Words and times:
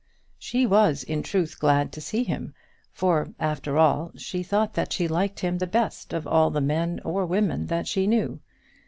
She 0.39 0.65
was, 0.65 1.03
in 1.03 1.21
truth, 1.21 1.59
glad 1.59 1.91
to 1.91 2.01
see 2.01 2.23
him; 2.23 2.55
for, 2.91 3.35
after 3.39 3.77
all, 3.77 4.11
she 4.17 4.41
thought 4.41 4.73
that 4.73 4.91
she 4.91 5.07
liked 5.07 5.41
him 5.41 5.59
the 5.59 5.67
best 5.67 6.11
of 6.11 6.25
all 6.25 6.49
the 6.49 6.59
men 6.59 6.99
or 7.05 7.23
women 7.27 7.67
that 7.67 7.87
she 7.87 8.07
knew. 8.07 8.39